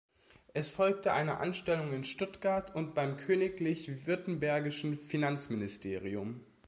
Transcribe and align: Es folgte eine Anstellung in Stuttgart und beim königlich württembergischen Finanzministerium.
Es 0.55 0.69
folgte 0.71 1.13
eine 1.13 1.37
Anstellung 1.37 1.93
in 1.93 2.03
Stuttgart 2.03 2.73
und 2.73 2.95
beim 2.95 3.17
königlich 3.17 4.07
württembergischen 4.07 4.95
Finanzministerium. 4.95 6.43